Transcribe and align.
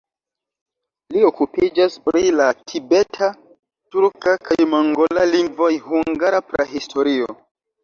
Li 1.15 1.19
okupiĝas 1.27 1.97
pri 2.07 2.31
la 2.37 2.47
tibeta, 2.71 3.29
turka 3.97 4.35
kaj 4.49 4.59
mongola 4.75 5.29
lingvoj, 5.37 5.71
hungara 5.87 6.43
prahistorio. 6.51 7.33